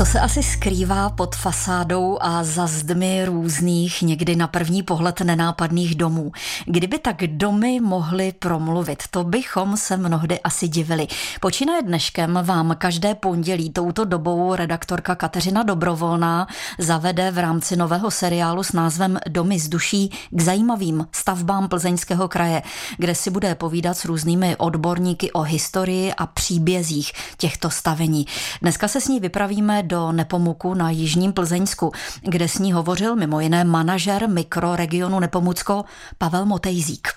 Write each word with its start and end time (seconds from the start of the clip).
Co 0.00 0.06
se 0.06 0.20
asi 0.20 0.42
skrývá 0.42 1.10
pod 1.10 1.36
fasádou 1.36 2.18
a 2.20 2.44
za 2.44 2.66
zdmi 2.66 3.24
různých, 3.24 4.02
někdy 4.02 4.36
na 4.36 4.46
první 4.46 4.82
pohled 4.82 5.20
nenápadných 5.20 5.94
domů? 5.94 6.32
Kdyby 6.66 6.98
tak 6.98 7.16
domy 7.26 7.80
mohly 7.80 8.32
promluvit, 8.38 9.02
to 9.10 9.24
bychom 9.24 9.76
se 9.76 9.96
mnohdy 9.96 10.40
asi 10.40 10.68
divili. 10.68 11.06
Počínaje 11.40 11.82
dneškem 11.82 12.38
vám 12.42 12.74
každé 12.78 13.14
pondělí 13.14 13.70
touto 13.70 14.04
dobou 14.04 14.54
redaktorka 14.54 15.14
Kateřina 15.14 15.62
Dobrovolná 15.62 16.46
zavede 16.78 17.30
v 17.30 17.38
rámci 17.38 17.76
nového 17.76 18.10
seriálu 18.10 18.62
s 18.62 18.72
názvem 18.72 19.18
Domy 19.28 19.58
z 19.58 19.68
duší 19.68 20.10
k 20.30 20.40
zajímavým 20.40 21.06
stavbám 21.12 21.68
Plzeňského 21.68 22.28
kraje, 22.28 22.62
kde 22.96 23.14
si 23.14 23.30
bude 23.30 23.54
povídat 23.54 23.96
s 23.96 24.04
různými 24.04 24.56
odborníky 24.56 25.32
o 25.32 25.40
historii 25.40 26.12
a 26.12 26.26
příbězích 26.26 27.12
těchto 27.36 27.70
stavení. 27.70 28.26
Dneska 28.62 28.88
se 28.88 29.00
s 29.00 29.08
ní 29.08 29.20
vypravíme 29.20 29.89
do 29.90 30.12
Nepomuku 30.12 30.74
na 30.74 30.90
Jižním 30.90 31.32
Plzeňsku, 31.32 31.92
kde 32.22 32.48
s 32.48 32.58
ní 32.58 32.72
hovořil 32.72 33.16
mimo 33.16 33.40
jiné 33.40 33.64
manažer 33.64 34.28
mikroregionu 34.28 35.20
Nepomucko 35.20 35.84
Pavel 36.18 36.46
Motejzík. 36.46 37.08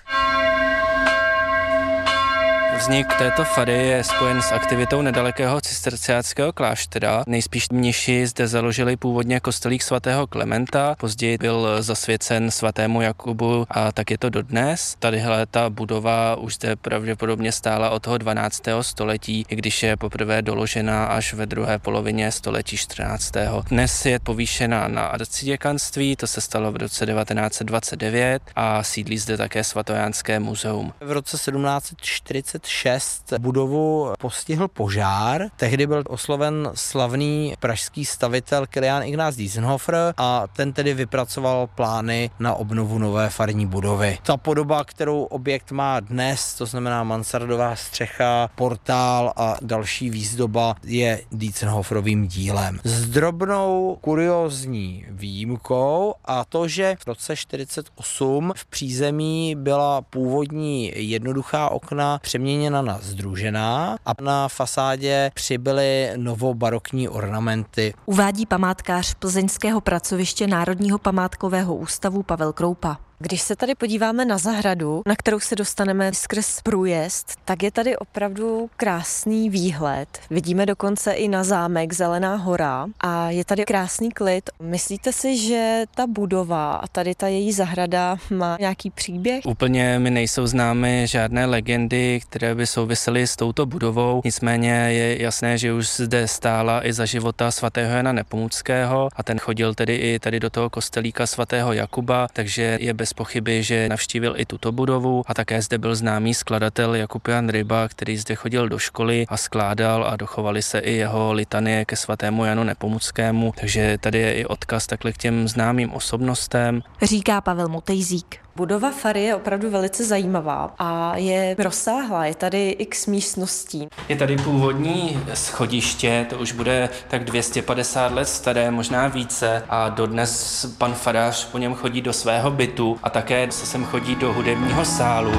Vznik 2.84 3.08
této 3.18 3.46
fary 3.46 3.88
je 3.88 4.04
spojen 4.04 4.42
s 4.42 4.52
aktivitou 4.52 5.02
nedalekého 5.02 5.62
cisterciáckého 5.62 6.54
kláštera. 6.54 7.24
Nejspíš 7.28 7.70
mniši 7.70 8.28
zde 8.28 8.48
založili 8.48 8.98
původně 8.98 9.40
kostelík 9.40 9.84
svatého 9.84 10.28
Klementa, 10.28 10.96
později 11.00 11.38
byl 11.38 11.84
zasvěcen 11.84 12.52
svatému 12.52 13.02
Jakubu 13.02 13.66
a 13.70 13.92
tak 13.92 14.12
je 14.12 14.18
to 14.18 14.30
dodnes. 14.30 14.96
Tadyhle 15.00 15.46
ta 15.46 15.70
budova 15.70 16.36
už 16.36 16.56
zde 16.56 16.76
pravděpodobně 16.76 17.52
stála 17.52 17.90
od 17.90 18.04
toho 18.04 18.18
12. 18.18 18.64
století, 18.82 19.46
i 19.50 19.56
když 19.56 19.84
je 19.84 19.98
poprvé 19.98 20.42
doložena 20.42 21.06
až 21.06 21.34
ve 21.34 21.46
druhé 21.46 21.80
polovině 21.80 22.32
století 22.32 22.78
14. 22.78 23.32
Dnes 23.70 24.06
je 24.06 24.20
povýšena 24.20 24.88
na 24.88 25.06
arciděkanství, 25.06 26.16
to 26.16 26.28
se 26.28 26.42
stalo 26.42 26.72
v 26.72 26.76
roce 26.76 27.06
1929 27.06 28.42
a 28.56 28.84
sídlí 28.84 29.18
zde 29.18 29.38
také 29.38 29.64
svatojánské 29.64 30.40
muzeum. 30.40 30.94
V 31.00 31.12
roce 31.12 31.38
1746 31.38 32.73
2006 32.74 33.34
budovu 33.38 34.14
postihl 34.20 34.68
požár. 34.68 35.42
Tehdy 35.58 35.88
byl 35.88 36.04
osloven 36.08 36.72
slavný 36.74 37.54
pražský 37.60 38.06
stavitel 38.06 38.68
Kilian 38.68 39.04
Ignác 39.04 39.36
Diesenhofer 39.36 40.14
a 40.18 40.48
ten 40.56 40.74
tedy 40.74 40.94
vypracoval 40.94 41.68
plány 41.68 42.30
na 42.40 42.54
obnovu 42.56 42.98
nové 42.98 43.30
farní 43.30 43.66
budovy. 43.66 44.18
Ta 44.24 44.38
podoba, 44.38 44.84
kterou 44.84 45.24
objekt 45.24 45.72
má 45.72 46.00
dnes, 46.00 46.54
to 46.54 46.66
znamená 46.66 47.04
mansardová 47.04 47.76
střecha, 47.76 48.50
portál 48.56 49.34
a 49.36 49.58
další 49.62 50.10
výzdoba, 50.10 50.76
je 50.84 51.22
Diesenhoferovým 51.32 52.28
dílem. 52.28 52.80
S 52.84 53.06
drobnou 53.06 53.98
kuriozní 54.02 55.06
výjimkou 55.10 56.14
a 56.26 56.46
to, 56.46 56.68
že 56.68 56.96
v 57.00 57.08
roce 57.08 57.36
48 57.36 58.54
v 58.56 58.66
přízemí 58.66 59.56
byla 59.56 60.02
původní 60.02 60.92
jednoduchá 60.96 61.70
okna 61.70 62.20
přeměněna 62.22 62.63
přeměněna 62.64 62.82
na 62.82 63.00
združená 63.02 63.98
a 64.06 64.12
na 64.22 64.48
fasádě 64.48 65.32
přibyly 65.34 66.12
novobarokní 66.16 67.10
ornamenty. 67.10 67.94
Uvádí 68.06 68.46
památkář 68.46 69.14
plzeňského 69.14 69.82
pracoviště 69.82 70.48
Národního 70.48 70.98
památkového 70.98 71.76
ústavu 71.76 72.24
Pavel 72.24 72.54
Kroupa. 72.54 72.98
Když 73.24 73.42
se 73.42 73.56
tady 73.56 73.76
podíváme 73.76 74.26
na 74.26 74.38
zahradu, 74.38 75.02
na 75.06 75.16
kterou 75.16 75.40
se 75.40 75.56
dostaneme 75.56 76.14
skrz 76.14 76.62
průjezd, 76.62 77.34
tak 77.46 77.64
je 77.64 77.72
tady 77.72 77.98
opravdu 77.98 78.70
krásný 78.78 79.50
výhled. 79.50 80.08
Vidíme 80.30 80.66
dokonce 80.66 81.14
i 81.14 81.28
na 81.28 81.44
zámek 81.44 81.94
Zelená 81.94 82.36
hora 82.36 82.88
a 83.00 83.30
je 83.30 83.46
tady 83.46 83.66
krásný 83.66 84.12
klid. 84.12 84.50
Myslíte 84.62 85.14
si, 85.14 85.38
že 85.38 85.84
ta 85.96 86.08
budova 86.08 86.76
a 86.76 86.88
tady 86.88 87.16
ta 87.16 87.28
její 87.28 87.52
zahrada 87.54 88.18
má 88.30 88.58
nějaký 88.60 88.90
příběh? 88.90 89.46
Úplně 89.46 90.00
mi 90.00 90.12
nejsou 90.12 90.48
známy 90.48 91.06
žádné 91.08 91.46
legendy, 91.46 92.20
které 92.30 92.56
by 92.56 92.68
souvisely 92.68 93.28
s 93.28 93.36
touto 93.36 93.66
budovou. 93.66 94.22
Nicméně 94.26 94.72
je 94.72 95.22
jasné, 95.22 95.58
že 95.58 95.74
už 95.74 95.90
zde 95.90 96.28
stála 96.28 96.88
i 96.88 96.94
za 96.94 97.06
života 97.06 97.52
svatého 97.52 97.96
Jana 97.96 98.12
Nepomuckého 98.12 99.10
a 99.16 99.24
ten 99.24 99.40
chodil 99.40 99.74
tedy 99.74 99.96
i 99.96 100.20
tady 100.20 100.40
do 100.40 100.50
toho 100.50 100.70
kostelíka 100.70 101.28
svatého 101.28 101.74
Jakuba, 101.74 102.28
takže 102.34 102.78
je 102.82 102.94
bez 102.94 103.13
pochyby, 103.14 103.64
že 103.64 103.90
navštívil 103.90 104.34
i 104.38 104.46
tuto 104.46 104.72
budovu 104.72 105.24
a 105.28 105.34
také 105.34 105.62
zde 105.62 105.78
byl 105.78 105.96
známý 105.96 106.34
skladatel 106.34 106.96
Jakub 106.96 107.28
Jan 107.28 107.50
Ryba, 107.50 107.88
který 107.88 108.18
zde 108.18 108.36
chodil 108.36 108.70
do 108.70 108.80
školy 108.80 109.26
a 109.30 109.38
skládal 109.38 110.06
a 110.08 110.16
dochovali 110.16 110.62
se 110.62 110.80
i 110.80 110.94
jeho 110.94 111.34
litanie 111.34 111.86
ke 111.86 111.96
svatému 111.96 112.46
Janu 112.46 112.64
Nepomuckému, 112.64 113.54
takže 113.60 113.98
tady 113.98 114.20
je 114.20 114.34
i 114.34 114.46
odkaz 114.46 114.88
takhle 114.88 115.12
k 115.12 115.18
těm 115.18 115.48
známým 115.48 115.94
osobnostem. 115.94 116.82
Říká 117.02 117.42
Pavel 117.42 117.68
Motejzík. 117.68 118.43
Budova 118.56 118.92
Fary 118.92 119.24
je 119.24 119.36
opravdu 119.36 119.70
velice 119.70 120.06
zajímavá 120.06 120.76
a 120.80 121.18
je 121.18 121.56
rozsáhlá. 121.60 122.26
Je 122.26 122.36
tady 122.36 122.70
x 122.70 123.08
místností. 123.08 123.88
Je 124.10 124.16
tady 124.16 124.38
původní 124.38 125.20
schodiště, 125.34 126.26
to 126.30 126.38
už 126.38 126.52
bude 126.52 126.90
tak 127.08 127.24
250 127.24 128.12
let 128.12 128.26
staré, 128.26 128.72
možná 128.72 129.08
více 129.08 129.64
a 129.70 129.90
dodnes 129.90 130.66
pan 130.78 130.94
farář 130.94 131.46
po 131.46 131.58
něm 131.58 131.74
chodí 131.74 132.02
do 132.02 132.14
svého 132.14 132.52
bytu 132.52 133.00
a 133.04 133.10
také 133.10 133.52
se 133.52 133.66
sem 133.66 133.86
chodí 133.86 134.16
do 134.16 134.34
hudebního 134.34 134.86
sálu. 134.86 135.32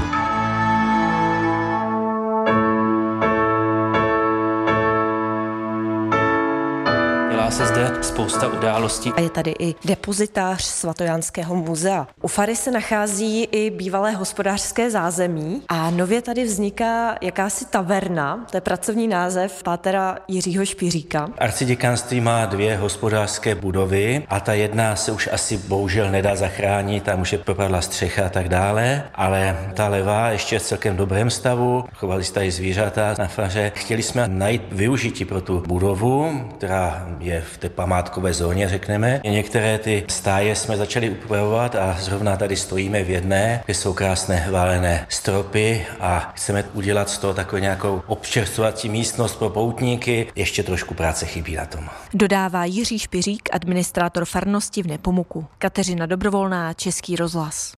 Se 7.54 7.66
zde 7.66 7.92
spousta 8.02 8.48
událostí. 8.48 9.12
A 9.16 9.20
je 9.20 9.30
tady 9.30 9.54
i 9.58 9.74
depozitář 9.84 10.64
Svatojanského 10.64 11.54
muzea. 11.54 12.06
U 12.22 12.28
Fary 12.28 12.56
se 12.56 12.70
nachází 12.70 13.44
i 13.44 13.70
bývalé 13.70 14.12
hospodářské 14.12 14.90
zázemí 14.90 15.62
a 15.68 15.90
nově 15.90 16.22
tady 16.22 16.44
vzniká 16.44 17.14
jakási 17.20 17.64
taverna, 17.64 18.46
to 18.50 18.56
je 18.56 18.60
pracovní 18.60 19.08
název 19.08 19.62
pátera 19.62 20.18
Jiřího 20.28 20.66
Špiříka. 20.66 21.30
Arciděkanství 21.38 22.20
má 22.20 22.46
dvě 22.46 22.76
hospodářské 22.76 23.54
budovy 23.54 24.22
a 24.28 24.40
ta 24.40 24.52
jedna 24.52 24.96
se 24.96 25.12
už 25.12 25.28
asi 25.32 25.56
bohužel 25.56 26.10
nedá 26.10 26.36
zachránit, 26.36 27.04
tam 27.04 27.20
už 27.20 27.32
je 27.32 27.38
propadla 27.38 27.80
střecha 27.80 28.26
a 28.26 28.28
tak 28.28 28.48
dále, 28.48 29.02
ale 29.14 29.58
ta 29.74 29.88
levá 29.88 30.30
ještě 30.30 30.58
v 30.58 30.62
celkem 30.62 30.96
dobrém 30.96 31.30
stavu, 31.30 31.84
chovali 31.94 32.24
se 32.24 32.32
tady 32.32 32.50
zvířata 32.50 33.14
na 33.18 33.26
faře. 33.26 33.72
Chtěli 33.74 34.02
jsme 34.02 34.28
najít 34.28 34.62
využití 34.72 35.24
pro 35.24 35.40
tu 35.40 35.62
budovu, 35.66 36.44
která 36.58 37.08
je 37.20 37.43
v 37.52 37.58
té 37.58 37.68
památkové 37.68 38.32
zóně, 38.32 38.68
řekneme. 38.68 39.20
Některé 39.24 39.78
ty 39.78 40.04
stáje 40.08 40.56
jsme 40.56 40.76
začali 40.76 41.10
upravovat 41.10 41.74
a 41.74 41.96
zrovna 42.00 42.36
tady 42.36 42.56
stojíme 42.56 43.04
v 43.04 43.10
jedné, 43.10 43.62
kde 43.64 43.74
jsou 43.74 43.92
krásné 43.92 44.48
válené 44.50 45.06
stropy 45.08 45.86
a 46.00 46.32
chceme 46.34 46.64
udělat 46.74 47.10
z 47.10 47.18
toho 47.18 47.34
takovou 47.34 47.62
nějakou 47.62 48.02
občerstvovací 48.06 48.88
místnost 48.88 49.34
pro 49.38 49.50
poutníky. 49.50 50.26
Ještě 50.36 50.62
trošku 50.62 50.94
práce 50.94 51.26
chybí 51.26 51.56
na 51.56 51.66
tom. 51.66 51.88
Dodává 52.14 52.64
Jiří 52.64 52.98
Špiřík, 52.98 53.48
administrátor 53.52 54.24
farnosti 54.24 54.82
v 54.82 54.86
Nepomuku. 54.86 55.46
Kateřina 55.58 56.06
Dobrovolná, 56.06 56.72
Český 56.72 57.16
rozhlas. 57.16 57.72